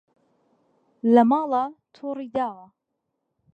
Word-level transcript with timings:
لە 1.13 1.23
ماڵا 1.29 1.63
توڕی 1.95 2.27
داوە 2.35 2.65